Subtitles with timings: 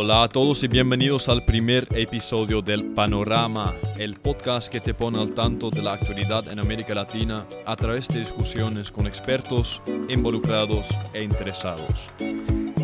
[0.00, 5.20] Hola a todos y bienvenidos al primer episodio del Panorama, el podcast que te pone
[5.20, 10.90] al tanto de la actualidad en América Latina a través de discusiones con expertos, involucrados
[11.12, 12.06] e interesados.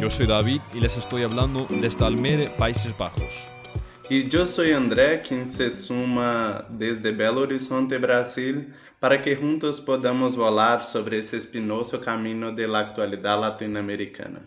[0.00, 3.48] Yo soy David y les estoy hablando desde Almere, Países Bajos.
[4.10, 8.74] Y yo soy André, quien se suma desde Belo Horizonte, Brasil,
[9.04, 14.40] para que juntos podamos volar sobre ese espinoso camino de la actualidad latinoamericana.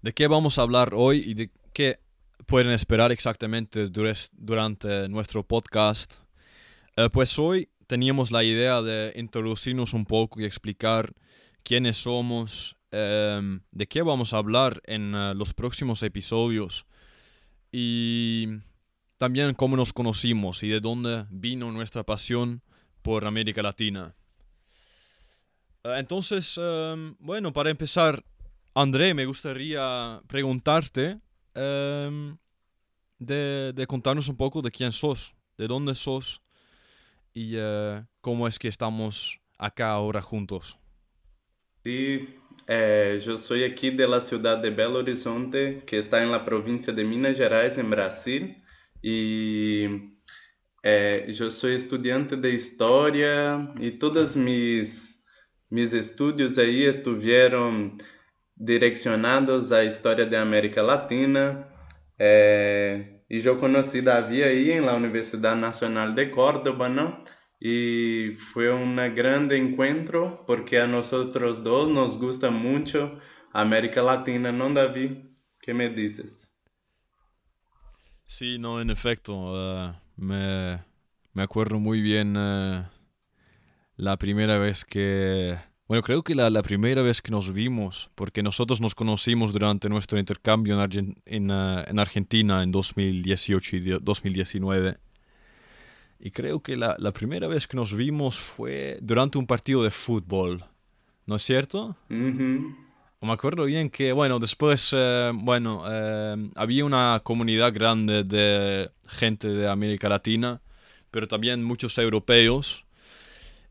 [0.00, 2.00] ¿De qué vamos a hablar hoy y de qué
[2.44, 3.88] pueden esperar exactamente
[4.32, 6.14] durante nuestro podcast?
[6.96, 11.12] Eh, pues hoy teníamos la idea de introducirnos un poco y explicar
[11.62, 16.84] quiénes somos, em, de qué vamos a hablar en eh, los próximos episodios
[17.70, 18.48] y
[19.18, 22.60] también cómo nos conocimos y de dónde vino nuestra pasión
[23.02, 24.14] por América Latina.
[25.84, 28.24] Eh, entonces, em, bueno, para empezar,
[28.74, 31.18] André, me gustaría preguntarte
[31.54, 32.36] em,
[33.18, 36.40] de, contarnos un poco de quién sos, de dónde sos
[37.34, 40.78] y eh, cómo es que estamos acá ahora juntos.
[41.84, 42.28] Sí,
[42.68, 46.92] eh, yo soy aquí de la ciudad de Belo Horizonte, que está en la provincia
[46.92, 48.62] de Minas Gerais, en Brasil,
[49.02, 50.11] y
[50.82, 55.24] eh, yo soy estudiante de historia y todos mis,
[55.70, 57.98] mis estudios ahí estuvieron
[58.56, 61.68] direcionados à história da América Latina.
[62.18, 67.22] É, e eu conheci Davi aí em la Universidade Nacional de Córdoba, não?
[67.60, 72.98] E foi um grande encontro porque a nós dois nos gusta muito
[73.52, 75.30] a América Latina, não Davi?
[75.62, 76.50] Que me dices?
[78.26, 80.78] Sí, no, en efecto, uh, me,
[81.32, 82.84] me acuerdo muy bien uh,
[83.96, 85.56] la primera vez que
[85.88, 89.88] Bueno, creo que la, la, primera vez que nos vimos, porque nosotros nos conocimos durante
[89.88, 94.98] nuestro intercambio en, uh, en Argentina en 2018 y 2019.
[96.20, 99.90] Y creo que la, la, primera vez que nos vimos fue durante un partido de
[99.90, 100.64] fútbol,
[101.26, 101.96] ¿no es cierto?
[103.22, 109.46] Me acuerdo bien que, bueno, después, eh, bueno, eh, había una comunidad grande de gente
[109.46, 110.60] de América Latina,
[111.12, 112.84] pero también muchos europeos.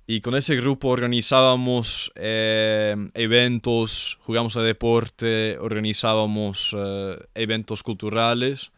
[0.07, 8.72] Y con ese grupo organizábamos eh, eventos, jugamos a deporte, organizábamos eh, eventos culturales.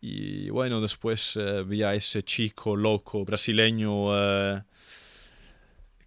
[0.00, 4.12] Y bueno, después eh, vi a ese chico loco brasileño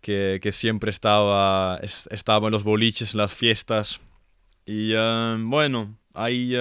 [0.01, 1.79] que, que, siempre estaba,
[2.09, 3.99] estaba en los boliches, en las fiestas.
[4.65, 4.93] Y
[5.43, 6.55] bueno, ahí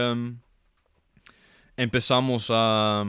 [1.76, 3.04] empezamos a,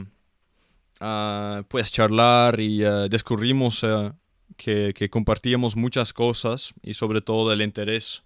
[0.99, 2.79] a, pues charlar y
[3.09, 3.83] descubrimos
[4.59, 8.23] que, compartíamos muchas cosas y sobre todo el interés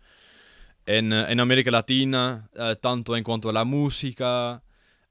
[0.85, 4.61] en, en América Latina, eh, tanto en cuanto a la música,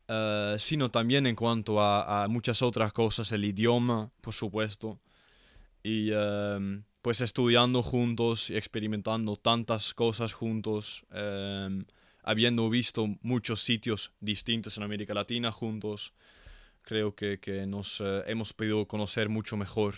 [0.09, 4.99] uh, sino también en cuanto a, a, muchas otras cosas, el idioma, por supuesto.
[5.83, 11.85] Y um, pues estudiando juntos y experimentando tantas cosas juntos, um,
[12.23, 16.13] habiendo visto muchos sitios distintos en América Latina juntos,
[16.83, 19.95] creo que, que nos uh, hemos podido conocer mucho mejor.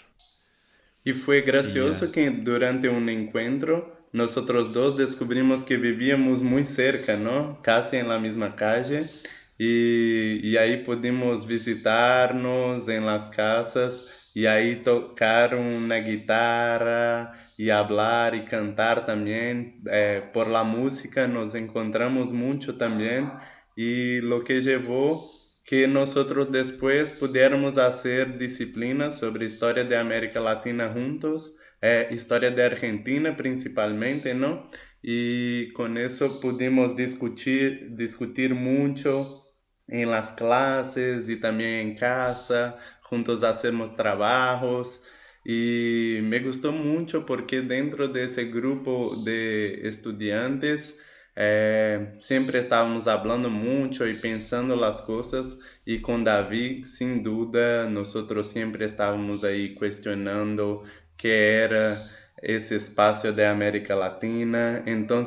[1.04, 2.12] E foi gracioso yeah.
[2.12, 7.56] que durante um encontro nós dois descobrimos que vivíamos muito cerca, não?
[7.56, 9.10] Quase na mesma calle.
[9.58, 18.34] E, e aí pudimos visitar-nos em las casas e aí tocar uma guitarra e falar
[18.34, 19.80] e cantar também.
[19.88, 23.30] Eh, por la música nos encontramos muito também
[23.76, 25.28] e lo que levou
[25.64, 32.62] que nosotros después pudiéramos hacer disciplinas sobre historia de América Latina juntos, eh, historia de
[32.62, 34.68] Argentina principalmente, ¿no?
[35.02, 39.42] Y con eso pudimos discutir, discutir mucho
[39.86, 42.76] en las clases y también en casa,
[43.08, 45.02] juntos hacemos trabajos.
[45.44, 50.98] Y me gustó mucho porque dentro de ese grupo de estudiantes,
[51.36, 58.14] é, sempre estávamos falando muito e pensando as coisas e com Davi, sem dúvida, nós
[58.46, 60.82] sempre estávamos aí questionando
[61.16, 62.08] que era
[62.42, 64.82] esse espaço da América Latina.
[64.86, 65.22] Então,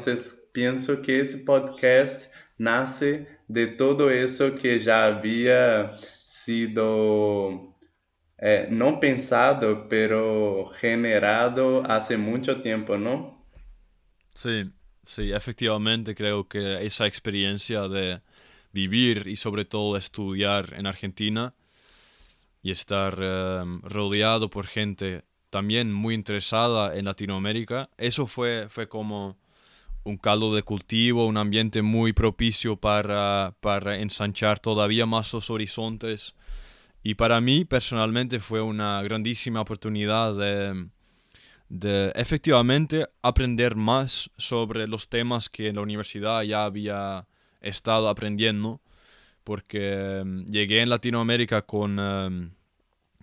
[0.53, 5.95] penso que esse podcast nasce de todo isso que já havia
[6.27, 7.73] sido
[8.37, 13.37] é, não pensado, pero generado há muito tempo, não?
[14.33, 14.73] Sim.
[15.05, 18.21] Sí, efectivamente creo que esa experiencia de
[18.73, 21.53] vivir y sobre todo estudiar en Argentina
[22.61, 27.89] y estar em, rodeado por gente también muy interesada en Latinoamérica.
[27.97, 29.37] Eso fue, fue como
[30.07, 36.35] un caldo de cultivo, un ambiente muy propicio para, para ensanchar todavía más los horizontes.
[37.03, 40.87] Y para mí personalmente fue una grandísima oportunidad de,
[41.69, 47.27] de efectivamente aprender más sobre los temas que en la universidad ya había
[47.61, 48.81] estado aprendiendo,
[49.43, 52.51] porque em, llegué en Latinoamérica con, em,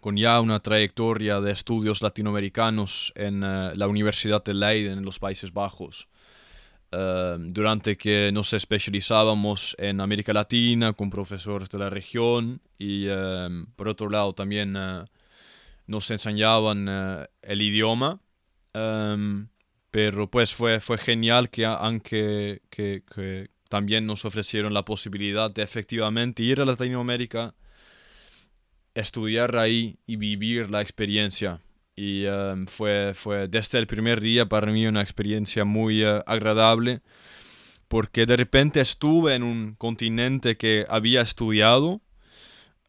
[0.01, 5.19] con ya una trayectoria de estudios latinoamericanos en eh, la Universidad de Leiden en los
[5.19, 6.09] Países Bajos.
[6.97, 13.07] Em, durante que nos especializábamos en América Latina con profesores de la región y
[13.77, 15.05] por otro lado también eh,
[15.87, 18.21] nos enseñaban eh, el idioma
[18.75, 19.49] Em,
[19.91, 25.63] pero pues fue, fue genial que aunque que, que también nos ofrecieron la posibilidad de
[25.63, 27.55] efectivamente ir a Latinoamérica,
[28.95, 31.61] estudiar ahí y vivir la experiencia.
[31.97, 37.03] Y em, fue, fue desde el primer día para mí una experiencia muy eh, agradable
[37.89, 42.01] porque de repente estuve en un continente que había estudiado,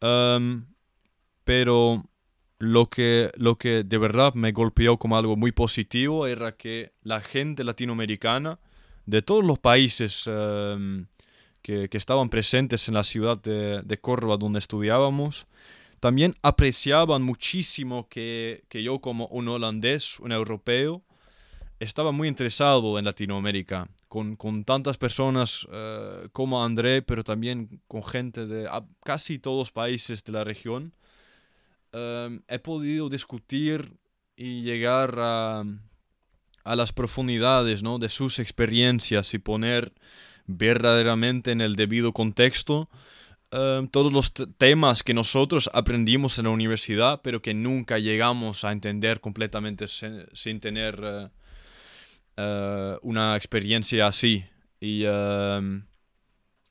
[0.00, 0.66] em,
[1.44, 2.04] pero
[2.58, 7.20] lo que, lo que de verdad me golpeó como algo muy positivo era que la
[7.20, 8.58] gente latinoamericana
[9.04, 11.06] de todos los países em,
[11.62, 15.46] que, estaban presentes en la ciudad de, de, Córdoba donde estudiábamos,
[16.00, 21.02] también apreciaban muchísimo que, yo como un holandés, un europeo,
[21.78, 28.46] estaba muy interesado en Latinoamérica, con, tantas personas eh, como André, pero también con gente
[28.46, 28.68] de
[29.04, 30.94] casi todos los países de la región
[31.96, 33.96] Em, he podido discutir
[34.36, 35.64] y llegar a,
[36.64, 37.98] a las profundidades ¿no?
[37.98, 39.94] de sus experiencias y poner
[40.46, 42.90] verdaderamente en el debido contexto
[43.56, 48.72] em, todos los temas que nosotros aprendimos en la universidad, pero que nunca llegamos a
[48.72, 51.28] entender completamente sin, tener eh,
[52.36, 54.44] eh, una experiencia así.
[54.80, 55.86] Y em,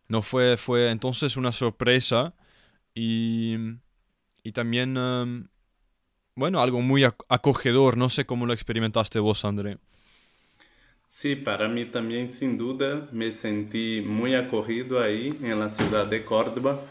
[0.07, 2.35] no fue, fue entonces una sorpresa
[2.93, 3.55] y
[4.45, 5.47] y también, em,
[6.35, 7.97] bueno, algo muy acogedor.
[7.97, 9.79] No sé cómo lo experimentaste vos, André.
[11.07, 16.25] Sí, para mí también sin duda me sentí muy acogido ahí en la ciudad de
[16.25, 16.81] Córdoba,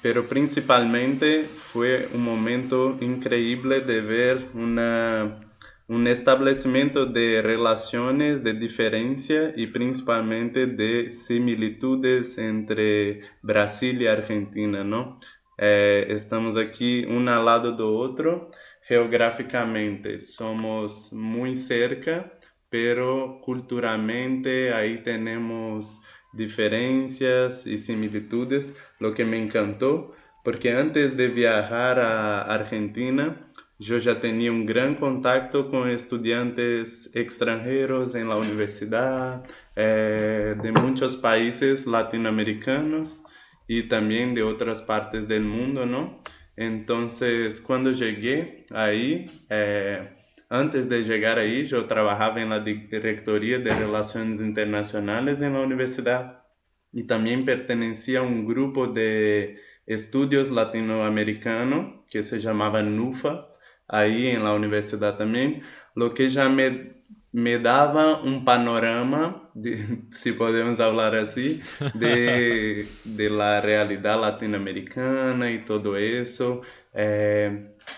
[0.00, 5.40] pero principalmente fue un momento increíble de ver una,
[5.88, 15.18] un establecimiento de relaciones de diferencia y principalmente de similitudes entre Brasil y Argentina, ¿no?
[15.56, 18.50] É, estamos aqui um ao lado do outro,
[18.88, 22.28] geograficamente somos muito cerca,
[22.74, 26.02] pero culturalmente aí temos
[26.34, 30.12] diferenças e similitudes, lo que me encantou,
[30.42, 33.38] porque antes de viajar a Argentina,
[33.78, 41.14] eu já tinha um grande contato com estudantes estrangeiros em la universidade, eh, de muitos
[41.14, 43.22] países latino-americanos,
[43.68, 46.20] y también de otras partes del mundo, ¿no?
[46.56, 50.08] Entonces, cuando llegué ahí, eh,
[50.48, 56.44] antes de llegar ahí, yo trabajaba en la Directoría de Relaciones Internacionales en la universidad
[56.92, 63.48] y también pertenecía a un grupo de estudios latinoamericanos que se llamaba NUFA,
[63.88, 65.62] ahí en la universidad también,
[65.94, 67.03] lo que ya me
[67.34, 69.78] me dava um panorama, de,
[70.14, 71.60] se podemos falar assim,
[71.96, 76.62] de, de la realidade latino-americana e todo isso,
[76.94, 77.50] eh,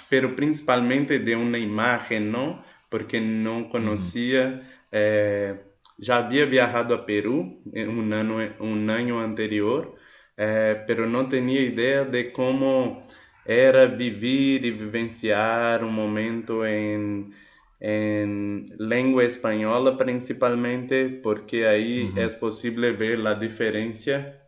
[0.08, 2.62] pero principalmente de uma imagem, não?
[2.88, 5.56] Porque não conhecia, eh,
[6.00, 9.94] já havia viajado a Peru um ano, um ano anterior,
[10.38, 13.02] eh, pero não tinha ideia de como
[13.44, 17.30] era viver e vivenciar um momento em
[17.80, 24.42] en lengua española principalmente, porque ahí es posible ver la diferencia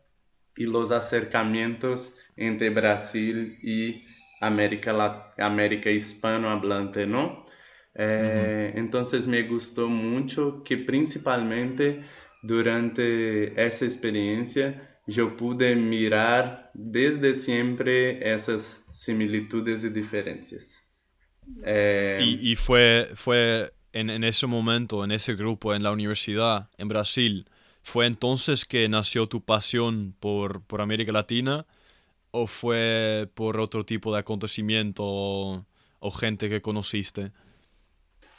[0.56, 4.04] y los acercamientos entre Brasil y
[4.40, 7.44] América, América hispanohablante, ¿no?
[7.94, 12.02] Eh, entonces me gustó mucho que principalmente
[12.42, 20.87] durante esa experiencia yo pude mirar desde siempre esas similitudes y diferencias.
[21.64, 26.88] Eh, y, fue, fue en, en, ese momento, en ese grupo, en la universidad, en
[26.88, 27.48] Brasil,
[27.82, 31.66] ¿fue entonces que nació tu pasión por, por América Latina?
[32.30, 35.64] ¿O fue por otro tipo de acontecimiento o,
[36.12, 37.32] gente que conociste?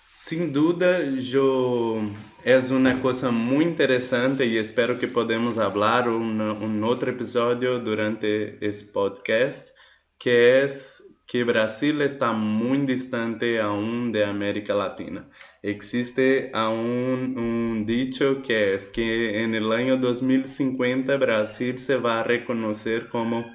[0.07, 1.99] Sin duda, yo,
[2.43, 8.63] es una cosa muy interesante y espero que podamos hablar un, un otro episodio durante
[8.65, 9.69] este podcast,
[10.19, 15.29] que es que Brasil está muy distante aún de América Latina.
[15.61, 22.23] Existe aún un dicho que es que en el año 2050 Brasil se va a
[22.23, 23.45] reconocer como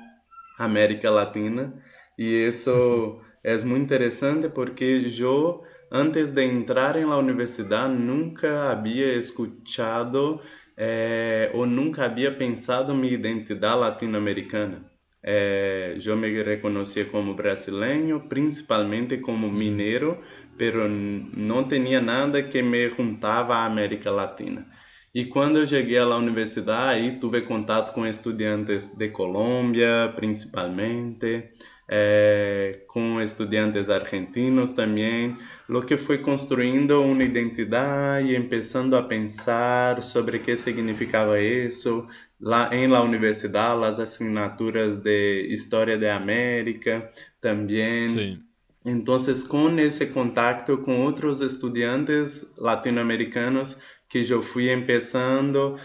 [0.56, 1.74] América Latina
[2.16, 9.14] y eso es muy interesante porque yo antes de entrar en la universidad nunca había
[9.14, 10.42] escuchado
[10.76, 14.93] eh, o nunca había pensado mi identidad latinoamericana.
[15.26, 20.18] É, eu me reconhecia como brasileiro, principalmente como mineiro,
[20.58, 24.66] pero não tinha nada que me juntava à América Latina.
[25.14, 31.50] E quando eu cheguei à universidade, aí tive contato com estudantes de Colômbia, principalmente,
[31.88, 35.36] é, com estudantes argentinos também,
[35.68, 42.06] o que foi construindo uma identidade e começando a pensar sobre o que significava isso,
[42.40, 47.08] lá em la universidade, as assinaturas de História da América
[47.40, 48.08] também.
[48.08, 48.40] Sim.
[48.86, 49.16] Então,
[49.48, 55.76] com esse contato com outros estudantes latino-americanos, que eu fui começando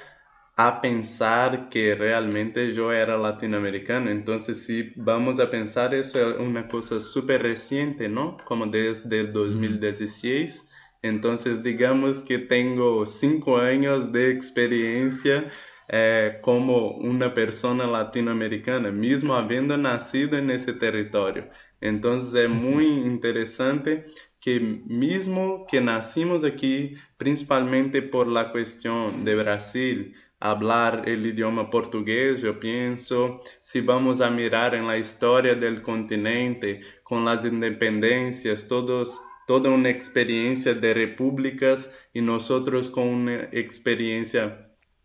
[0.60, 4.12] a pensar que realmente eu era latino-americano.
[4.12, 8.36] Então, se vamos a pensar, isso é uma coisa super recente, não?
[8.44, 10.68] Como desde 2016.
[11.02, 15.50] Então, digamos que tenho cinco anos de experiência
[15.88, 21.46] é, como uma pessoa latino-americana, mesmo havendo nascido nesse território.
[21.82, 24.04] Então é muito interessante
[24.42, 32.44] que mesmo que nascimos aqui, principalmente por la questão de Brasil, hablar o idioma português,
[32.44, 39.20] eu penso, se vamos a mirar em la história do continente, com as independências, todos
[39.50, 42.48] toda uma experiência de repúblicas e nós
[42.88, 44.56] com uma experiência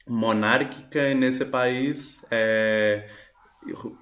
[0.06, 3.08] monárquica nesse país é,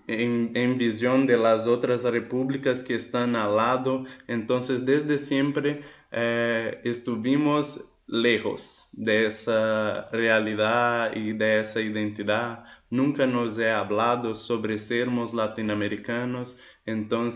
[0.08, 4.04] em, em visão de las outras repúblicas que estão ao lado.
[4.28, 7.78] Então, desde sempre é, estivemos
[8.12, 12.60] lejos dessa realidade e dessa identidade.
[12.90, 16.58] Nunca nos é hablado sobre sermos latino-americanos.
[16.86, 17.26] Então,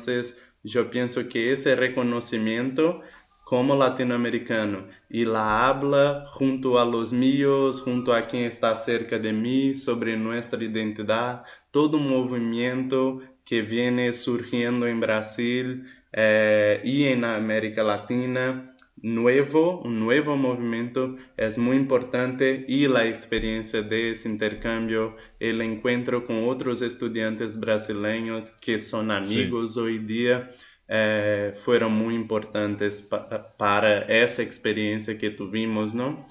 [0.75, 3.01] eu penso que esse reconhecimento
[3.47, 9.33] como latino-americano e la habla junto a los míos, junto a quem está cerca de
[9.33, 11.43] mim sobre nossa identidade,
[11.73, 18.76] todo um movimento que vem surgindo em Brasil eh, e em América Latina,
[19.07, 26.45] novo, um novo movimento é muito importante e a experiência desse intercâmbio, o encontro com
[26.45, 30.49] outros estudantes brasileiros que são amigos em dia,
[30.89, 36.27] eh, fueron muy importantes pa para esa experiencia que tuvimos, ¿no?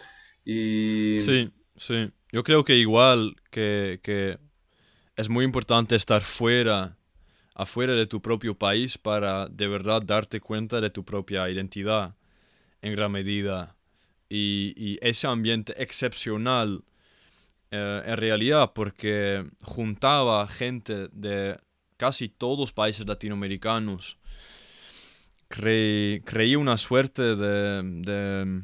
[0.46, 1.20] Y...
[1.20, 2.12] Sí, sí.
[2.32, 4.38] Yo creo que igual que, que
[5.16, 6.98] es muy importante estar fuera,
[7.54, 12.16] afuera de tu propio país para de verdad darte cuenta de tu propia identidad
[12.86, 13.76] en gran medida.
[14.30, 16.84] Y, ese ambiente excepcional
[17.72, 21.60] eh, en realidad porque juntaba gente de
[21.98, 24.18] casi todos los países latinoamericanos
[25.48, 28.62] creí, una suerte de,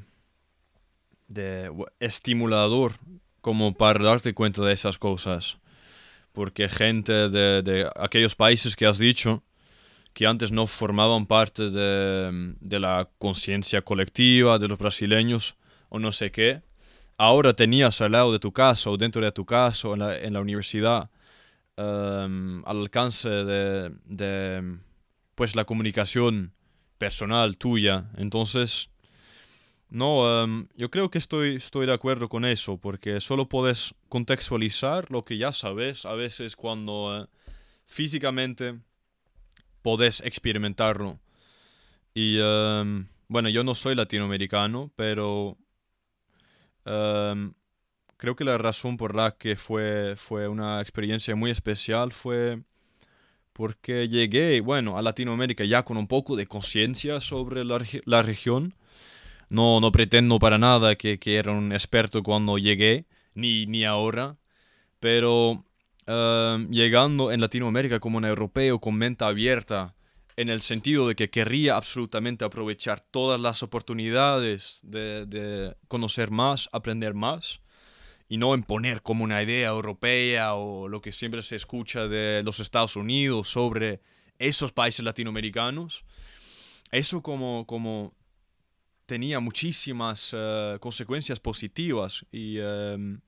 [1.28, 2.94] de, estimulador
[3.42, 5.58] como para darte cuenta de esas cosas.
[6.32, 9.44] Porque gente de, de, aquellos países que has dicho,
[10.14, 15.56] que antes no formaban parte de, de la conciencia colectiva de los brasileños
[15.90, 16.62] o no sé qué,
[17.18, 20.18] ahora tenías al lado de tu casa o dentro de tu casa o en la,
[20.18, 21.10] en la universidad
[21.78, 24.78] em, al alcance de, de
[25.36, 26.54] pues la comunicación
[26.98, 28.10] personal tuya.
[28.18, 28.90] Entonces,
[29.90, 35.12] no, em, yo creo que estoy, estoy de acuerdo con eso, porque solo puedes contextualizar
[35.12, 37.28] lo que ya sabes a veces cuando eh,
[37.86, 38.80] físicamente
[39.82, 41.20] podés experimentarlo.
[42.14, 45.58] Y em, bueno, yo no soy latinoamericano, pero
[46.86, 47.54] em,
[48.18, 52.62] creo que la razón por la que fue, fue una experiencia muy especial fue
[53.54, 58.76] porque llegué, bueno, a Latinoamérica ya con un poco de conciencia sobre la, la, región.
[59.50, 64.38] No, no pretendo para nada que, que, era un experto cuando llegué, ni, ni ahora,
[65.00, 65.66] pero
[66.12, 69.96] uh, llegando en Latinoamérica como un europeo con mente abierta,
[70.38, 76.70] en el sentido de que querría absolutamente aprovechar todas las oportunidades de, de conocer más,
[76.72, 77.62] aprender más,
[78.32, 82.62] y no imponer como una idea europea o lo que siempre se escucha de los
[82.62, 84.00] Estados Unidos sobre
[84.40, 86.06] esos países latinoamericanos.
[86.92, 88.14] Eso como, como
[89.06, 93.20] tenía muchísimas eh, consecuencias positivas y, em,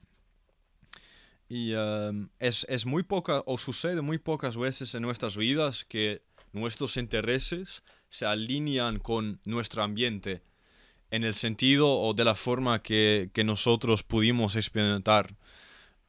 [1.54, 6.24] y em, es, es, muy poca o sucede muy pocas veces en nuestras vidas que
[6.52, 10.42] nuestros intereses se alinean con nuestro ambiente
[11.12, 15.36] en el sentido o de la forma que, nosotros pudimos experimentar.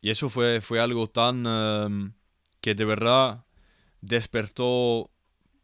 [0.00, 2.14] Y eso fue, fue algo tan em,
[2.62, 3.44] que de verdad
[4.00, 5.10] despertó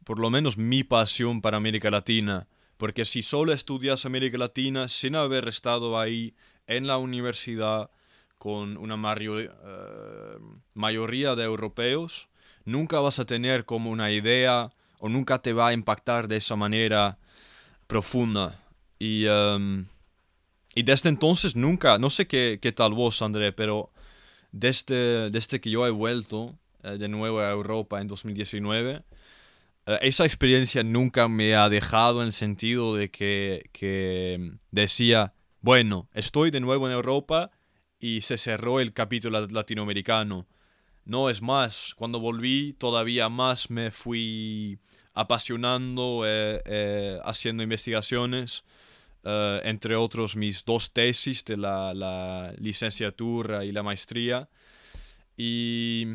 [0.05, 2.49] por lo menos mi pasión para América Latina.
[2.77, 6.35] Porque si solo estudias América Latina sin haber estado ahí
[6.67, 7.91] en la universidad
[8.41, 9.51] con una eh,
[10.73, 12.29] mayoría de europeos,
[12.65, 16.57] nunca vas a tener como una idea o nunca te va a impactar de esa
[16.57, 17.19] manera
[17.87, 18.59] profunda.
[18.99, 19.85] Y, em,
[20.75, 23.91] y desde entonces nunca, no sé qué, qué tal vos, André, pero
[24.53, 29.03] desde, desde que yo he vuelto eh, de nuevo a Europa en 2019,
[29.85, 36.09] eh, esa experiencia nunca me ha dejado en el sentido de que, que decía, bueno,
[36.15, 37.51] estoy de nuevo en Europa
[38.01, 40.47] y se cerró el capítulo latinoamericano.
[41.05, 44.79] No es más, cuando volví todavía más me fui
[45.13, 48.65] apasionando, eh, eh, haciendo investigaciones,
[49.25, 54.49] eh, entre otros mis dos tesis de la, la, licenciatura y la maestría.
[55.37, 56.07] Y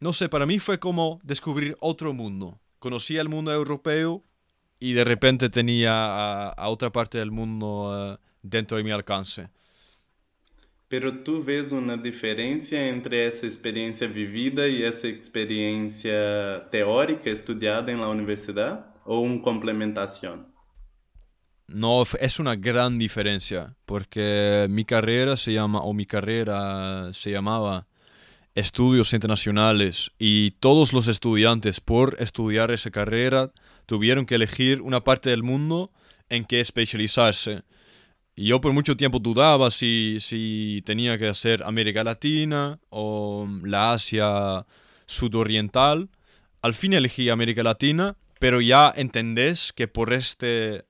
[0.00, 2.58] no sé, para mí fue como descubrir otro mundo.
[2.78, 4.24] Conocía el mundo europeo
[4.80, 9.50] y de repente tenía a otra parte del mundo dentro de mi alcance.
[10.90, 18.00] Pero tú ves una diferencia entre esa experiencia vivida y esa experiencia teórica estudiada en
[18.00, 20.52] la universidad o una complementación?
[21.68, 27.86] No, es una gran diferencia, porque mi carrera se llama, o mi carrera se llamaba
[28.56, 33.52] Estudios Internacionales, y todos los estudiantes por estudiar esa carrera
[33.86, 35.92] tuvieron que elegir una parte del mundo
[36.28, 37.62] en que especializarse.
[38.40, 43.92] Y yo por mucho tiempo dudaba si, si tenía que hacer América Latina o la
[43.92, 44.64] Asia
[45.04, 46.08] sudoriental.
[46.62, 50.86] Al fin elegí América Latina, pero ya entendés que por este,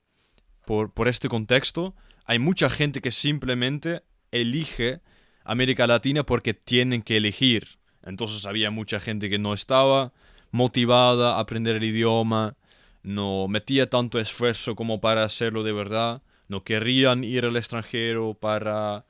[0.65, 5.01] por, por este contexto hay mucha gente que simplemente elige
[5.43, 7.81] América Latina porque tienen que elegir.
[8.05, 10.13] Entonces había mucha gente que no estaba
[10.53, 12.55] motivada a aprender el idioma,
[13.03, 19.07] no metía tanto esfuerzo como para hacerlo de verdad no querrían ir al extranjero para,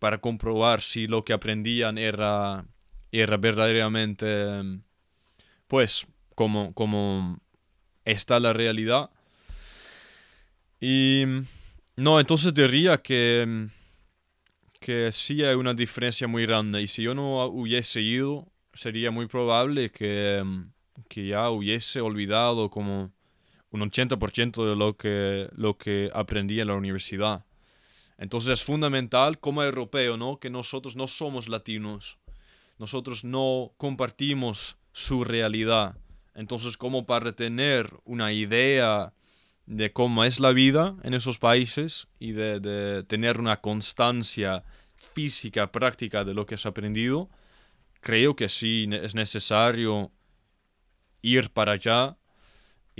[0.00, 2.66] para comprobar si lo que aprendían era,
[3.12, 4.80] era verdaderamente,
[5.68, 7.40] pues, como, como
[8.04, 9.10] está la realidad.
[10.80, 11.24] Y
[11.94, 13.68] no, entonces diría que,
[14.80, 16.82] que sí hay una diferencia muy grande.
[16.82, 20.42] Y si yo no hubiese ido, sería muy probable que,
[21.08, 23.12] que ya hubiese olvidado como
[23.70, 27.44] un 80% de lo que, lo que aprendí en la universidad.
[28.18, 30.38] Entonces es fundamental como europeo, ¿no?
[30.38, 32.18] Que nosotros no somos latinos.
[32.78, 35.96] Nosotros no compartimos su realidad.
[36.34, 39.14] Entonces, como para tener una idea
[39.66, 45.72] de cómo es la vida en esos países y de, de tener una constancia física,
[45.72, 47.30] práctica de lo que has aprendido,
[48.00, 50.10] creo que sí es necesario
[51.22, 52.16] ir para allá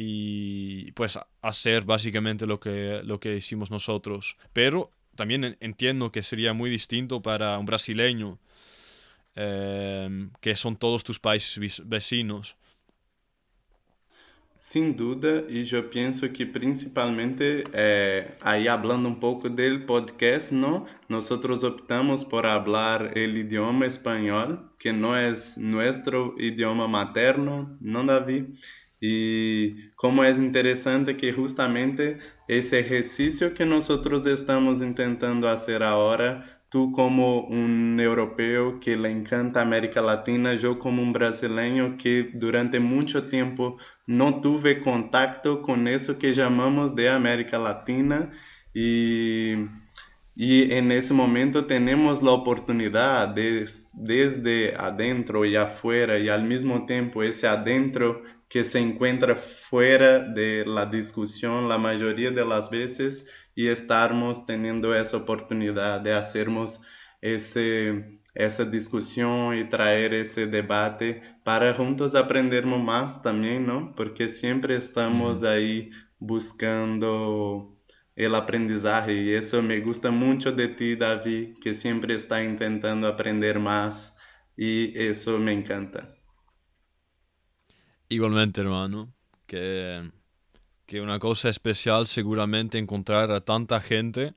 [0.03, 4.39] y pues hacer básicamente lo que, lo que hicimos nosotros.
[4.55, 8.39] Pero también entiendo que sería muy distinto para un brasileño,
[9.35, 12.57] em, que son todos tus países vecinos.
[14.57, 20.87] Sin duda, y yo pienso que principalmente, eh, ahí hablando un poco del podcast, ¿no?
[21.09, 28.45] Nosotros optamos por hablar el idioma español, que no es nuestro idioma materno, ¿no, David?
[29.01, 36.93] Y como es interesante que justamente ese ejercicio que nosotros estamos intentando hacer ahora, tú
[36.93, 43.29] como un europeo que le encanta América Latina, yo como un brasileño que durante mucho
[43.29, 48.31] tiempo no tuve contacto con eso que llamamos de América Latina
[48.73, 49.55] y,
[50.37, 56.87] y en ese momento tenemos la oportunidad de desde adentro y afuera y al mismo
[56.87, 63.27] tiempo ese adentro que se encuentra fuera de la discusión la mayoría de las veces
[63.55, 66.83] y estarmos teniendo esa oportunidad de hacernos
[67.23, 73.95] ese, esa discusión y traer ese debate para juntos aprendermos más también, ¿no?
[73.95, 77.79] Porque siempre estamos ahí buscando
[78.17, 83.59] el aprendizaje y eso me gusta mucho de ti, David, que siempre está intentando aprender
[83.61, 84.17] más
[84.57, 86.20] y eso me encanta.
[88.13, 89.15] Igualmente, hermano,
[89.47, 90.11] que,
[90.85, 94.35] que una cosa especial seguramente encontrar a tanta gente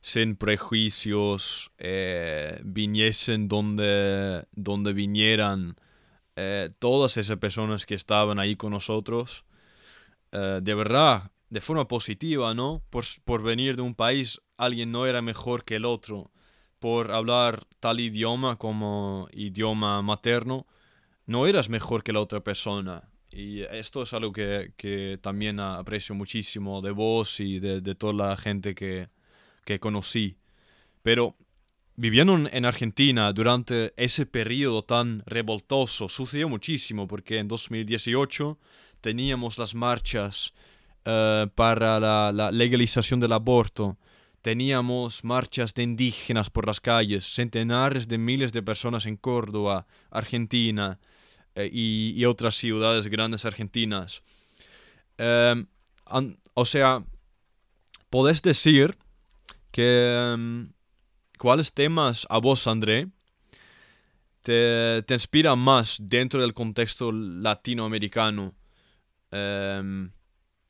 [0.00, 5.74] sin prejuicios, eh, viniesen donde, donde vinieran
[6.36, 9.44] eh, todas esas personas que estaban ahí con nosotros,
[10.30, 12.84] eh, de verdad, de forma positiva, ¿no?
[12.90, 16.30] Por, por venir de un país, alguien no era mejor que el otro.
[16.78, 20.68] Por hablar tal idioma como idioma materno,
[21.26, 23.08] no eras mejor que la otra persona.
[23.30, 28.12] Y esto es algo que, que también aprecio muchísimo de vos y de, de toda
[28.12, 29.08] la gente que,
[29.64, 30.36] que conocí.
[31.02, 31.36] Pero
[31.96, 38.58] viviendo en Argentina durante ese periodo tan revoltoso, sucedió muchísimo porque en 2018
[39.00, 40.54] teníamos las marchas
[41.04, 43.98] eh, para la, la, legalización del aborto,
[44.42, 51.00] teníamos marchas de indígenas por las calles, centenares de miles de personas en Córdoba, Argentina
[51.54, 54.22] eh, y, y, otras ciudades grandes argentinas.
[55.18, 55.64] Eh,
[56.54, 57.04] o sea,
[58.10, 58.96] podés decir
[59.70, 60.34] que...
[60.34, 60.74] Um,
[61.44, 63.08] ¿Cuáles temas a vos, André,
[64.42, 68.54] te, te inspiran más dentro del contexto latinoamericano?
[69.30, 70.10] Um,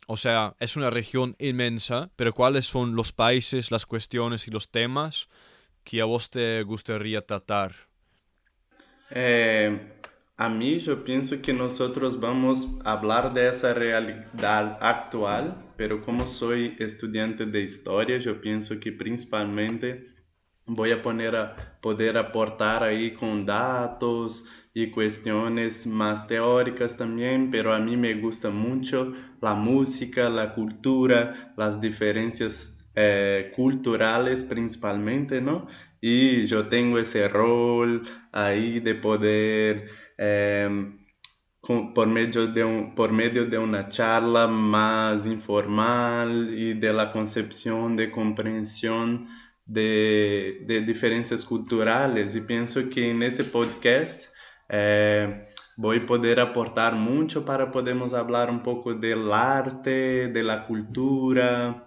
[0.06, 4.68] o sea, es una región inmensa, pero ¿cuáles son los países, las cuestiones y los
[4.68, 5.28] temas
[5.84, 7.74] que a vos te gustaría tratar?
[9.10, 10.00] Eh,
[10.36, 16.26] a mí yo pienso que nosotros vamos a hablar de esa realidad actual, pero como
[16.26, 20.08] soy estudiante de historia, yo pienso que principalmente
[20.66, 27.72] voy a poner a poder aportar ahí con datos y cuestiones más teóricas también, pero
[27.72, 35.66] a mí me gusta mucho la música, la cultura, las diferencias eh, culturales principalmente, ¿no?
[36.00, 39.88] Y yo tengo ese rol ahí de poder...
[40.18, 40.68] Eh,
[41.94, 47.96] por medio, de un, por medio de una charla más informal y de la concepción
[47.96, 49.26] de comprensión
[49.64, 54.28] de, de diferenças culturais e penso que nesse podcast
[54.68, 55.46] eh,
[55.78, 61.82] vou poder aportar muito para podermos falar um pouco do arte, da cultura,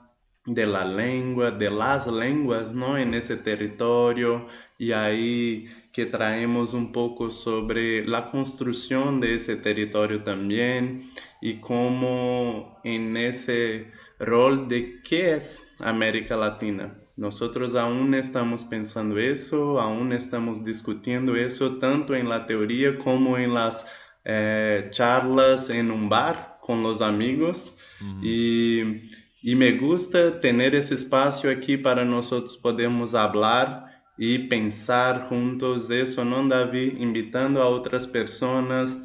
[0.47, 4.45] da língua, de las línguas, não, nesse território
[4.79, 11.01] e aí que traemos um pouco sobre a construção desse território também
[11.41, 13.87] e como em esse
[14.19, 15.37] rol de que é
[15.81, 16.95] América Latina.
[17.17, 23.55] Nosotros aún estamos pensando eso, aún estamos discutiendo eso tanto en la teoría como en
[23.55, 23.87] las
[24.23, 27.75] eh, charlas en un bar con los amigos.
[27.99, 28.21] Uhum.
[28.21, 29.09] Y,
[29.41, 36.25] y, me gusta tener ese espacio aquí para nosotros podemos hablar y pensar juntos eso,
[36.25, 36.97] ¿no, David?
[36.97, 38.99] Invitando a otras personas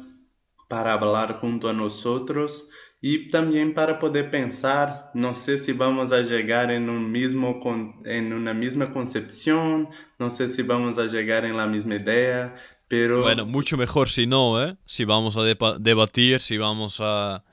[0.67, 2.69] para hablar junto a nosotros
[3.03, 7.59] e também para poder pensar, não sei se vamos a chegar em um mesmo
[8.05, 12.53] em uma mesma concepção, não sei se vamos a chegar em la mesma ideia,
[12.87, 14.77] pero bueno, mucho mejor si no, ¿eh?
[14.85, 15.41] Si vamos a
[15.79, 17.43] debatir, si vamos a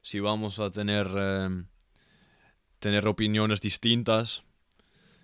[0.00, 1.64] si vamos a tener eh,
[2.80, 4.42] tener opiniones distintas,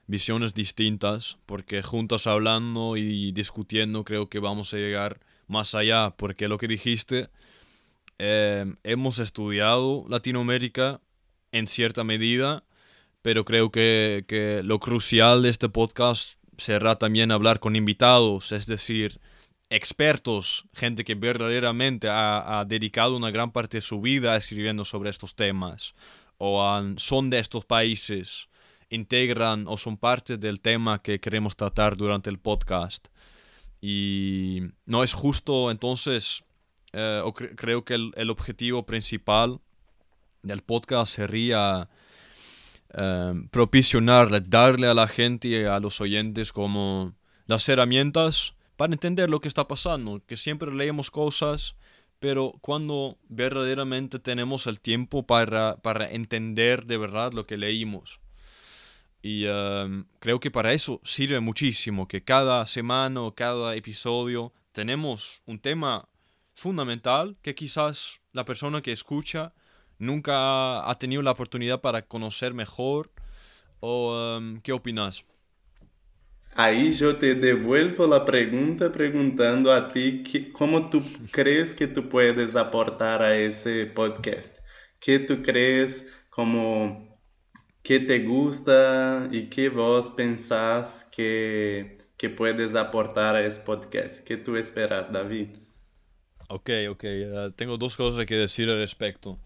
[0.06, 6.48] visiones distintas, porque juntos hablando y discutiendo creo que vamos a llegar más allá, porque
[6.48, 7.28] lo que dijiste
[8.18, 11.00] Em, hemos estudiado Latinoamérica
[11.52, 12.64] en cierta medida,
[13.20, 18.66] pero creo que, que, lo crucial de este podcast será también hablar con invitados, es
[18.66, 19.20] decir,
[19.68, 25.10] expertos, gente que verdaderamente ha, ha dedicado una gran parte de su vida escribiendo sobre
[25.10, 25.94] estos temas,
[26.38, 28.48] o son de estos países,
[28.90, 33.08] integran o son parte del tema que queremos tratar durante el podcast.
[33.80, 36.44] Y no es justo entonces
[36.92, 37.22] eh,
[37.56, 39.60] creo que el, el, objetivo principal
[40.42, 41.90] del podcast sería
[42.94, 43.34] eh,
[44.46, 47.14] darle a la gente a los oyentes como
[47.46, 51.76] las herramientas para entender lo que está pasando, que siempre leemos cosas,
[52.18, 58.20] pero cuando verdaderamente tenemos el tiempo para, para entender de verdad lo que leímos.
[59.22, 65.42] Y eh, creo que para eso sirve muchísimo, que cada semana o cada episodio tenemos
[65.46, 66.08] un tema
[66.54, 69.52] fundamental que quizás la persona que escucha
[69.98, 73.10] nunca ha tenido la oportunidad para conocer mejor?
[73.80, 75.24] ¿O um, qué opinas?
[76.58, 82.04] Aí eu te devuelvo a pergunta perguntando a ti que, como tu crees que tu
[82.04, 84.58] puedes aportar a esse podcast.
[84.98, 87.20] Que tu crees como
[87.82, 94.24] que te gusta e que vos pensás que, que puedes aportar a esse podcast.
[94.24, 95.58] Que tu esperas, David?
[96.48, 97.04] Ok, ok.
[97.04, 99.38] Uh, tengo dos cosas que decir al respecto.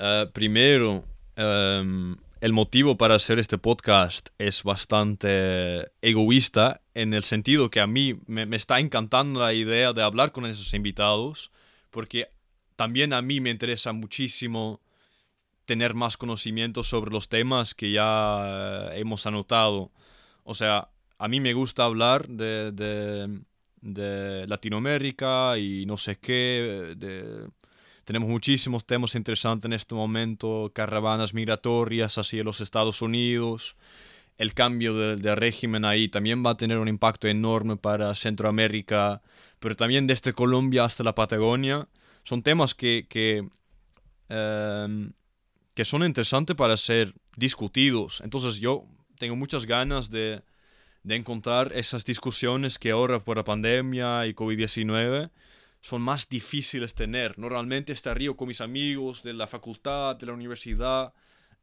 [0.00, 1.04] Uh, primero,
[1.36, 7.86] um, el motivo para hacer este podcast es bastante egoísta en el sentido que a
[7.86, 11.50] mí me, está encantando la idea de hablar con esos invitados
[11.90, 12.30] porque
[12.76, 14.80] también a mí me interesa muchísimo
[15.66, 19.92] tener más conocimiento sobre los temas que ya hemos anotado.
[20.42, 23.40] O sea, a mí me gusta hablar de, de,
[23.82, 27.48] de Latinoamérica y no sé qué, de
[28.10, 33.76] tenemos muchísimos temas interesantes en este momento, caravanas migratorias hacia los Estados Unidos,
[34.36, 39.22] el cambio de, régimen ahí también va a tener un impacto enorme para Centroamérica,
[39.60, 41.86] pero también desde Colombia hasta la Patagonia.
[42.24, 43.46] Son temas que, que,
[44.28, 45.12] em,
[45.74, 48.22] que son interesantes para ser discutidos.
[48.24, 48.86] Entonces yo
[49.20, 50.42] tengo muchas ganas de,
[51.04, 55.30] de encontrar esas discusiones que ahora por la pandemia y COVID-19
[55.80, 57.38] son más difíciles tener.
[57.38, 61.12] Normalmente estaría con mis amigos de la facultad, de la universidad,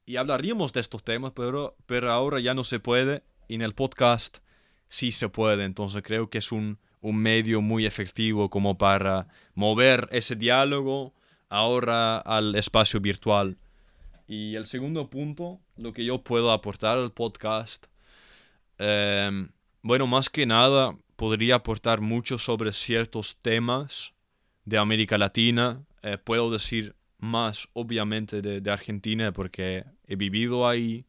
[0.06, 3.74] y hablaríamos de estos temas, pero, pero ahora ya no se puede, y en el
[3.74, 4.40] podcast
[4.88, 5.66] sí se puede.
[5.66, 11.14] Entonces creo que es un, un medio muy efectivo como para mover ese diálogo
[11.50, 13.58] ahora al espacio virtual.
[14.28, 17.88] Y el segundo punto, lo que yo puedo aportar al podcast,
[18.78, 19.50] em,
[19.82, 24.14] bueno, más que nada, podría aportar mucho sobre ciertos temas
[24.64, 25.84] de América Latina.
[26.04, 31.06] Eh, puedo decir más, obviamente, de, Argentina porque he vivido ahí.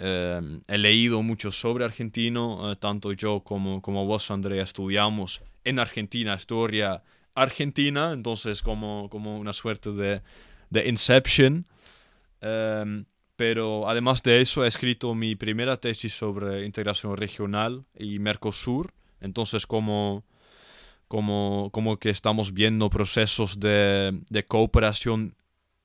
[0.00, 5.78] Eh, he leído mucho sobre argentino, eh, tanto yo como, como vos, Andrea, estudiamos en
[5.78, 7.02] Argentina historia
[7.34, 10.22] argentina, entonces como, como una suerte de,
[10.70, 11.66] de Inception.
[13.36, 19.66] pero además de eso, he escrito mi primera tesis sobre integración regional y Mercosur, entonces
[19.66, 20.24] como,
[21.08, 25.34] como, como que estamos viendo procesos de, de cooperación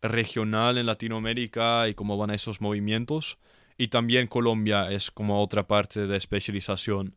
[0.04, 3.38] regional en Latinoamérica y cómo van esos movimientos.
[3.78, 7.16] Y también Colombia es como otra parte de especialización.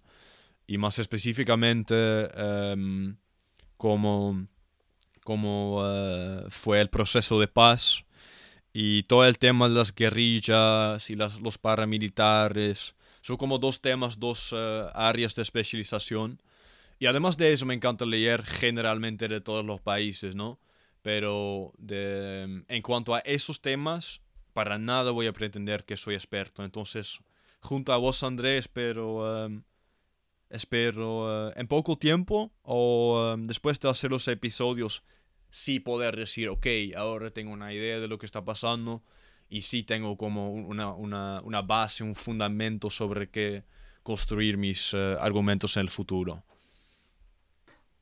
[0.66, 1.94] Y más específicamente,
[2.74, 3.16] um,
[3.76, 4.48] cómo,
[5.84, 8.04] eh, fue el proceso de paz
[8.72, 12.94] y todo el tema de las guerrillas y las, los paramilitares.
[13.26, 16.40] Son como dos temas, dos eh, áreas de especialización.
[17.00, 20.60] Y además de eso me encanta leer generalmente de todos los países, ¿no?
[21.02, 24.20] Pero de, en cuanto a esos temas,
[24.52, 26.64] para nada voy a pretender que soy experto.
[26.64, 27.18] Entonces,
[27.62, 29.64] junto a vos, Andrés, espero, em,
[30.48, 35.02] espero eh, en poco tiempo o em, después de hacer los episodios,
[35.50, 39.02] sí poder decir, ok, ahora tengo una idea de lo que está pasando
[39.48, 43.64] y sí tengo como una, una, una base, un fundamento sobre qué
[44.02, 46.42] construir mis eh, argumentos en el futuro.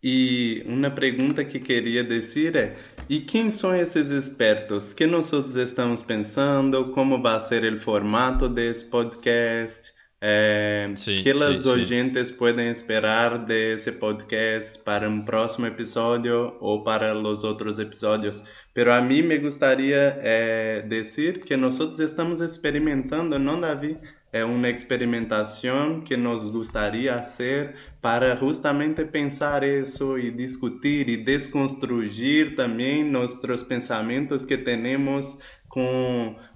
[0.07, 2.77] E uma pergunta que queria dizer é:
[3.09, 4.93] e quem são esses expertos?
[4.93, 6.91] Que nós estamos pensando?
[6.91, 9.94] Como vai ser o formato desse podcast?
[10.27, 17.15] É, sim, que os ouvintes podem esperar desse podcast para um próximo episódio ou para
[17.15, 18.43] os outros episódios?
[18.73, 23.99] Pero a mim me gostaria é, dizer que nós estamos experimentando, não, Davi?
[24.35, 32.57] é uma experimentação que nos gostaria fazer para justamente pensar isso e discutir e desconstruir
[32.57, 35.39] também nossos pensamentos que temos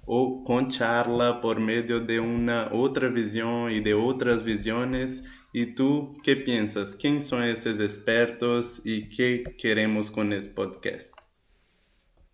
[0.05, 5.23] ou com charla por meio de uma outra visão e de outras visões.
[5.53, 6.93] E tu, que pensas?
[6.93, 11.11] Quem são esses expertos e que queremos com esse podcast?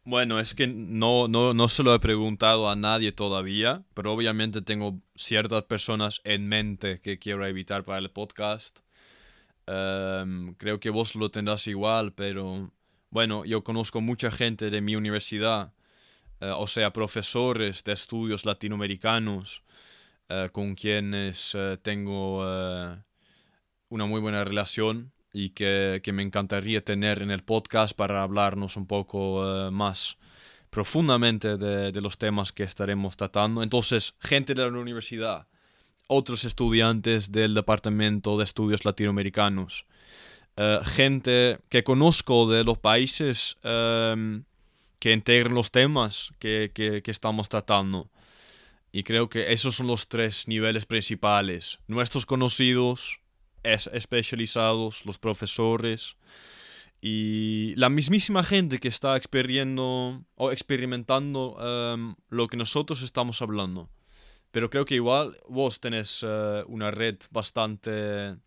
[0.07, 4.61] Bueno, es que no, no, no se lo he preguntado a nadie todavía, pero obviamente
[4.61, 8.81] tengo ciertas personas en mente que quiero evitar para el podcast.
[9.65, 12.71] Em, creo que vos lo tendrás igual, pero
[13.09, 15.73] bueno, yo conozco mucha gente de mi universidad,
[16.41, 19.63] eh, o sea, profesores de estudios latinoamericanos,
[20.27, 22.39] eh, con quienes eh, tengo
[23.89, 28.87] una muy buena relación y que, me encantaría tener en el podcast para hablarnos un
[28.87, 30.17] poco más
[30.69, 33.61] profundamente de, los temas que estaremos tratando.
[33.63, 35.47] Entonces, gente de la universidad,
[36.07, 39.85] otros estudiantes del Departamento de Estudios Latinoamericanos,
[40.85, 44.43] gente que conozco de los países em,
[44.99, 48.09] que integran los temas que, que estamos tratando.
[48.91, 51.79] Y creo que esos son los tres niveles principales.
[51.87, 53.19] Nuestros conocidos,
[53.65, 56.15] es especializados, los profesores
[57.01, 59.19] y la mismísima gente que está
[60.35, 63.89] o experimentando em, lo que nosotros estamos hablando.
[64.51, 68.37] Pero creo que igual vos tenés eh, una red bastante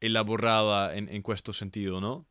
[0.00, 2.26] elaborada en, en este sentido, ¿no?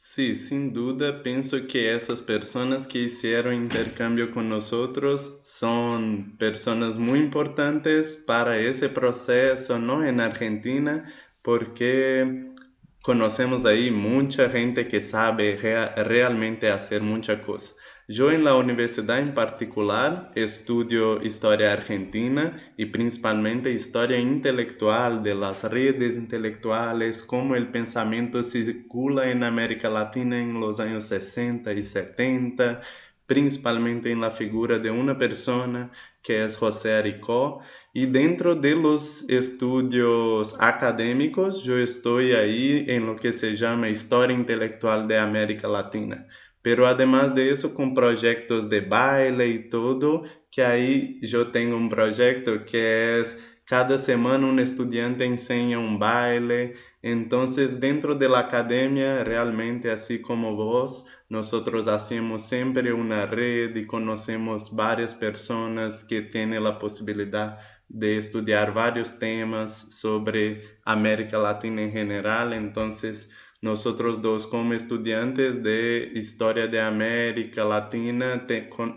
[0.00, 7.18] Sí, sin duda, pienso que esas personas que hicieron intercambio con nosotros son personas muy
[7.18, 10.04] importantes para ese proceso, ¿no?
[10.06, 11.04] En Argentina,
[11.42, 12.54] porque
[13.02, 15.56] conocemos ahí mucha gente que sabe
[15.96, 17.74] realmente hacer mucha cosa.
[18.10, 25.62] Yo en la universidad en particular estudio historia argentina y principalmente historia intelectual de las
[25.64, 32.80] redes intelectuales, cómo el pensamiento circula en América Latina en los años 60 y 70,
[33.26, 35.90] principalmente en la figura de una persona
[36.22, 37.60] que es José Aricó.
[37.92, 44.34] Y dentro de los estudios académicos, yo estoy ahí en lo que se llama Historia
[44.34, 46.26] Intelectual de América Latina.
[46.68, 51.88] Pero además de eso, con proyectos de baile y todo, que ahí yo tengo un
[51.88, 56.74] proyecto que es cada semana un estudiante enseña un baile.
[57.00, 63.86] Entonces, dentro de la academia, realmente así como vos, nosotros hacemos siempre una red y
[63.86, 67.56] conocemos varias personas que tienen la posibilidad
[67.88, 72.52] de estudiar varios temas sobre América Latina en general.
[72.52, 78.46] Entonces, nosotros dos como estudiantes de Historia de América Latina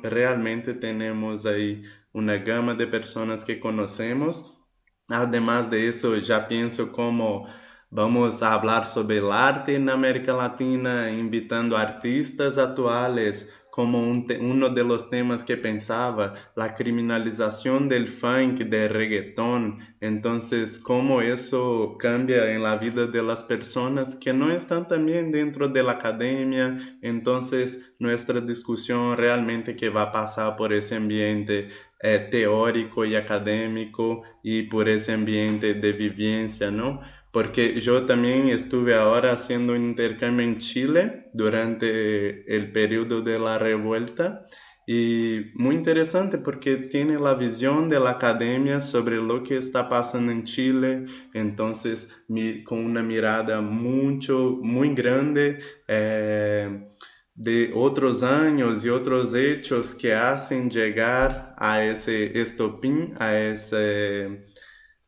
[0.04, 1.82] realmente tenemos ahí
[2.14, 4.64] una gama de personas que conocemos.
[5.08, 7.48] Además de eso, ya pienso como
[7.92, 14.70] vamos a hablar sobre el arte en América Latina, invitando artistas actuales como un uno
[14.70, 19.78] de los temas que pensaba, la criminalización del funk, del reggaetón.
[20.02, 25.70] Entonces, cómo eso cambia en la vida de las personas que no están también dentro
[25.70, 26.78] de la academia.
[27.02, 31.70] Entonces, nuestra discusión realmente que va a pasar por ese ambiente
[32.02, 37.00] eh, teórico y académico y por ese ambiente de vivencia, ¿no?
[37.32, 43.58] Porque yo también estuve ahora haciendo un intercambio en Chile durante el periodo de la
[43.58, 44.44] revuelta.
[44.86, 46.90] Y muy interesante porque
[47.20, 52.10] la visión de la academia sobre lo que está pasando en Chile, entonces
[52.66, 56.88] con una mirada mucho, muy grande eh,
[57.34, 64.44] de otros años y otros hechos que hacen llegar a ese estopín, a ese,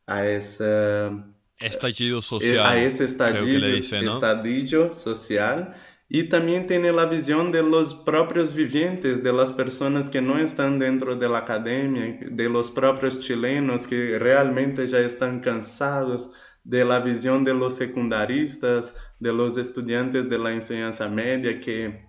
[0.06, 2.66] a ese Estallido social.
[2.66, 5.74] A ese estallido, social.
[6.08, 10.78] Y también tiene la visión de los propios vivientes, de las personas que no están
[10.78, 16.30] dentro de la academia, de los propios chilenos que realmente ya están cansados
[16.62, 22.06] de la visión de los secundaristas, de los estudiantes de la enseñanza media que,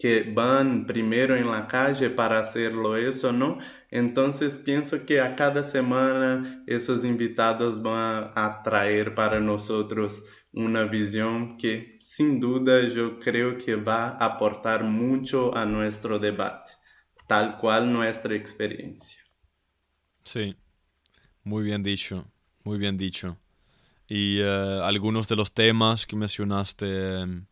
[0.00, 3.58] que van primero en la calle para hacerlo eso, ¿no?
[3.90, 11.58] Entonces pienso que a cada semana esos invitados van a traer para nosotros una visión
[11.58, 16.70] que sin duda yo creo que va a aportar mucho a nuestro debate,
[17.28, 19.20] tal cual nuestra experiencia.
[20.24, 20.56] Sí,
[21.44, 22.24] muy bien dicho,
[22.64, 23.36] muy bien dicho.
[24.08, 27.44] Y eh, algunos de los temas que mencionaste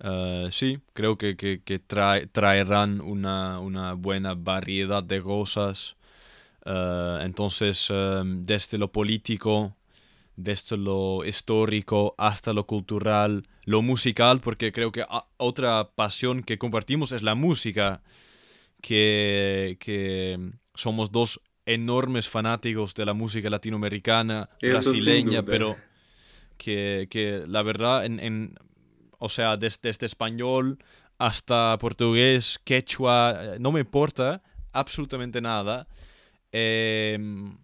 [0.00, 5.96] em, eh, sí, creo que, que, traerán una, una, buena variedad de cosas.
[6.64, 9.74] Eh, entonces, em, desde lo político,
[10.36, 15.04] desde lo histórico hasta lo cultural, lo musical, porque creo que
[15.38, 18.02] otra pasión que compartimos es la música,
[18.82, 20.38] que, que
[20.74, 25.74] somos dos enormes fanáticos de la música latinoamericana, brasileña, pero
[26.58, 28.54] que, que, la verdad en
[29.18, 30.78] o sea, desde, español
[31.18, 35.86] hasta portugués, quechua, eh, no me importa absolutamente nada.
[36.52, 37.58] Em,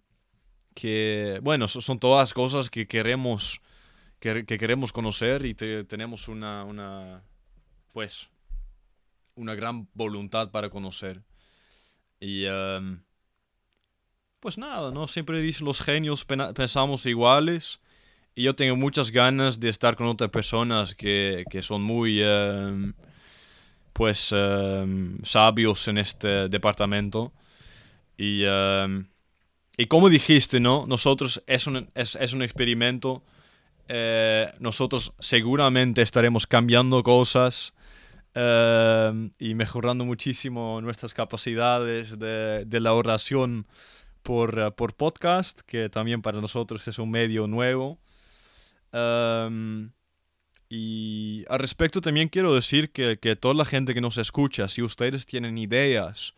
[0.73, 3.61] que, bueno, son todas cosas que queremos,
[4.19, 7.23] que, queremos conocer y tenemos una, una,
[7.91, 8.29] pues,
[9.35, 11.21] una gran voluntad para conocer.
[12.19, 13.03] Y, em,
[14.39, 15.07] pues nada, ¿no?
[15.07, 17.79] Siempre dicen los genios pensamos iguales
[18.35, 22.93] y yo tengo muchas ganas de estar con otras personas que, que son muy, em,
[23.93, 27.31] pues, em, sabios en este departamento.
[28.17, 29.07] Y, em,
[29.77, 30.85] y como dijiste, ¿no?
[30.87, 33.23] Nosotros es un, es, es un experimento.
[33.87, 37.73] Eh, nosotros seguramente estaremos cambiando cosas
[39.37, 43.67] y mejorando muchísimo nuestras capacidades de, de la oración
[44.23, 47.99] por, uh, por podcast, que también para nosotros es un medio nuevo
[50.69, 54.81] y al respecto también quiero decir que, que, toda la gente que nos escucha, si
[54.81, 56.33] ustedes tienen ideas,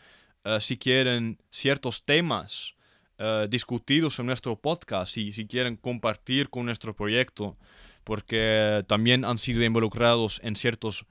[0.46, 2.76] eh, si quieren ciertos temas
[3.20, 7.58] uh, discutidos en nuestro podcast, y si quieren compartir con nuestro proyecto,
[8.04, 11.06] porque también han sido involucrados en ciertos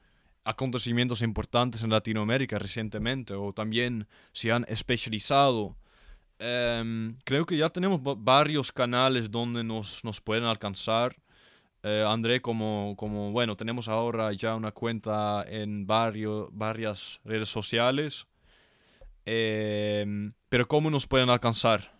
[0.45, 5.75] acontecimientos importantes en Latinoamérica recientemente o también se han especializado.
[6.39, 11.15] Em, creo que ya tenemos varios canales donde nos, nos pueden alcanzar.
[11.87, 18.25] Eh, André, como, como, bueno, tenemos ahora ya una cuenta en varios, varias redes sociales.
[19.23, 21.93] Em, pero ¿cómo nos pueden alcanzar?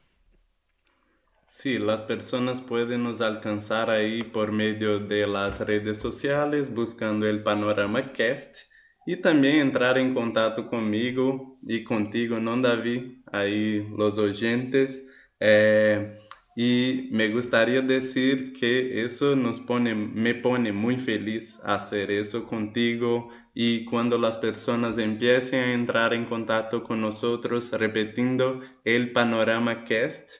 [1.45, 7.43] Sí, las personas pueden nos alcanzar ahí por medio de las redes sociales buscando el
[7.43, 8.57] Panorama Cast
[9.05, 13.19] y también entrar en contacto conmigo y contigo, ¿no, David?
[13.31, 15.05] Ahí los oyentes.
[15.39, 16.17] Eh,
[16.57, 23.29] y me gustaría decir que eso nos pone, me pone muy feliz hacer eso contigo.
[23.53, 30.31] Y cuando las personas empiecen a entrar en contacto con nosotros repitiendo el Panorama Cast,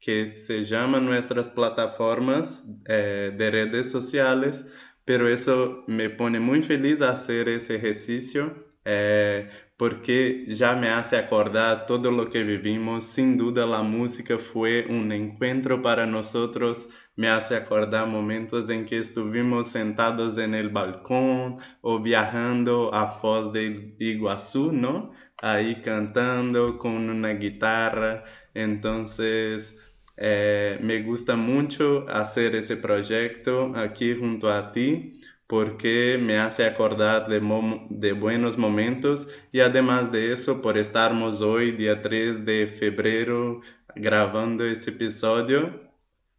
[0.00, 4.66] que se llama nuestras plataformas eh, de redes sociales,
[5.04, 11.84] pero eso me pone muy feliz hacer ese ejercicio eh, porque ya me hace acordar
[11.84, 13.04] todo lo que vivimos.
[13.04, 16.88] Sin duda la música fue un encuentro para nosotros.
[17.14, 23.52] Me hace acordar momentos en que estuvimos sentados en el balcón o viajando a Foz
[23.52, 24.72] de Iguazú.
[25.42, 28.24] Ahí cantando con una guitarra.
[28.54, 29.78] Entonces,
[30.16, 35.12] eh, me gusta mucho hacer ese proyecto aquí junto a ti
[35.48, 42.02] porque me hace acordar de, buenos momentos y además de eso, por estarmos hoy, día
[42.02, 43.62] 3 de febrero,
[43.96, 45.80] grabando ese episodio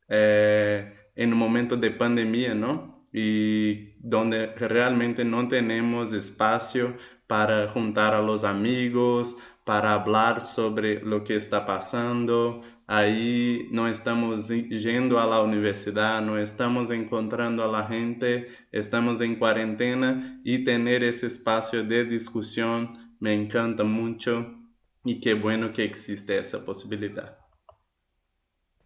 [0.08, 3.04] eh, en un momento de pandemia, ¿no?
[3.12, 6.96] Y donde realmente no tenemos espacio
[7.26, 12.62] para juntar a los amigos, para hablar sobre lo que está pasando,
[12.92, 19.36] Ahí no estamos yendo a la universidad, no estamos encontrando a la gente, estamos en
[19.36, 24.56] cuarentena y tener ese espacio de discusión me encanta mucho
[25.04, 27.38] y qué bueno que existe esa posibilidad.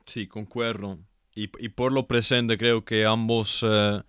[0.05, 0.99] Sí, concuerdo.
[1.33, 4.01] Y, por lo presente creo que ambos, eh,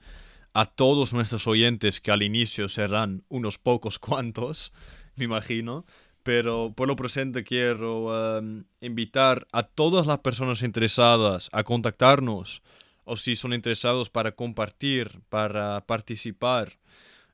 [0.55, 4.73] a todos nuestros oyentes, que al inicio serán unos pocos cuantos,
[5.15, 5.87] me imagino,
[6.25, 12.62] pero por lo presente quiero em, invitar a todas las personas interesadas a contactarnos
[13.05, 16.79] o si son interesados para compartir, para participar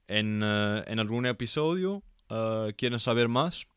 [0.08, 3.68] en, eh, algún episodio, uh, quieren saber más,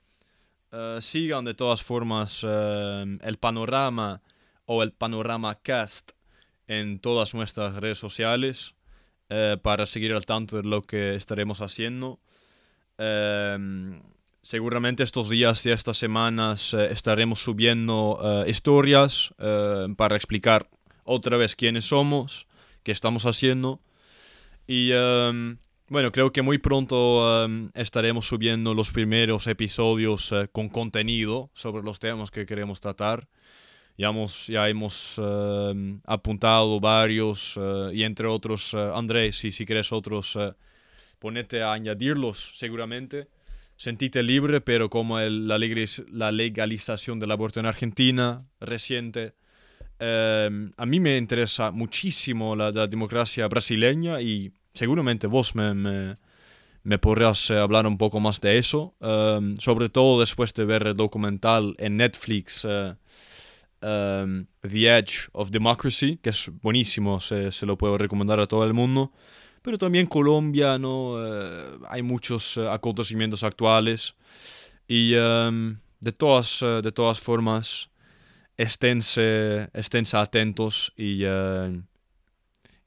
[0.72, 4.24] eh, sigan de todas formas em, el panorama
[4.66, 6.14] o el panorama cast
[6.68, 8.74] en todas nuestras redes sociales
[9.64, 12.20] para seguir al tanto de lo que estaremos haciendo.
[13.00, 14.00] Em,
[14.44, 20.70] Seguramente estos días y estas semanas eh, estaremos subiendo eh, historias eh, para explicar
[21.06, 22.46] otra vez quiénes somos,
[22.84, 23.80] qué estamos haciendo.
[24.68, 31.50] Y em, bueno, creo que muy pronto em, estaremos subiendo los primeros episodios con contenido
[31.54, 33.30] sobre los temas que queremos tratar.
[33.98, 37.58] Ya hemos, ya hemos em, apuntado varios
[37.94, 40.38] y entre otros, Andrés, si, si quieres otros,
[41.18, 43.30] ponete a añadirlos seguramente
[43.78, 49.34] sentite libre, pero como la, legalización del aborto en Argentina reciente,
[50.00, 56.18] em, a mí me interesa muchísimo la, democracia brasileña y seguramente vos me,
[56.84, 60.88] me, podrás eh, hablar un poco más de eso, em, sobre todo después de ver
[60.88, 62.66] el documental en Netflix.
[62.70, 62.96] Eh,
[63.82, 68.66] em, The Edge of Democracy, que es buenísimo, se, se, lo puedo recomendar a todo
[68.66, 69.12] el mundo
[69.64, 71.16] pero también Colombia, ¿no?
[71.18, 74.14] Eh, hay muchos eh, acontecimientos actuales
[74.88, 77.90] y em, de, todas, eh, de todas formas,
[78.58, 81.24] esténse, esténse atentos y,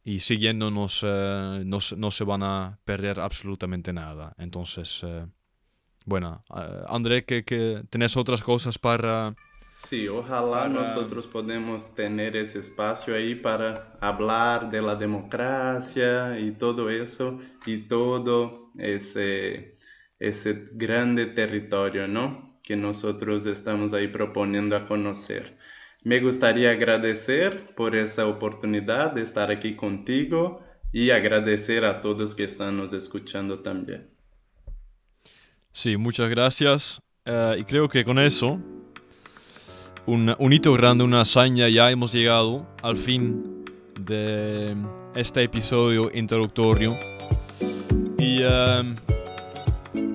[0.05, 4.35] y siguiéndonos no, no, se van a perder absolutamente nada.
[4.39, 5.03] Entonces,
[6.05, 6.45] bueno,
[6.87, 9.35] André, que, que tenés otras cosas para
[9.79, 16.89] Sí, ojalá nosotros podemos tener ese espacio ahí para hablar de la democracia y todo
[16.89, 19.75] eso y todo ese,
[20.19, 22.59] ese grande territorio, ¿no?
[22.63, 25.59] Que nosotros estamos ahí proponiendo a conocer.
[26.03, 32.45] Me gustaría agradecer por esa oportunidad de estar aquí contigo y agradecer a todos que
[32.45, 34.09] están nos escuchando también.
[35.71, 36.99] Sí, muchas gracias.
[37.27, 38.59] Eh, y creo que con eso
[40.07, 41.69] un, hito grande, una hazaña.
[41.69, 43.65] Ya hemos llegado al fin
[44.01, 44.75] de
[45.15, 46.97] este episodio introductorio.
[48.19, 48.97] Y um,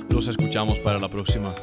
[0.10, 1.54] los escuchamos para la próxima.